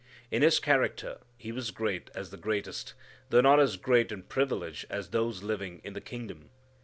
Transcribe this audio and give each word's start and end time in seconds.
In 0.31 0.41
his 0.41 0.59
character 0.59 1.19
he 1.37 1.51
was 1.51 1.69
great 1.69 2.09
as 2.15 2.31
the 2.31 2.37
greatest, 2.37 2.95
though 3.29 3.39
not 3.41 3.59
as 3.59 3.77
great 3.77 4.11
in 4.11 4.23
privilege 4.23 4.83
as 4.89 5.09
those 5.09 5.43
living 5.43 5.79
in 5.83 5.93
the 5.93 6.01
kingdom. 6.01 6.49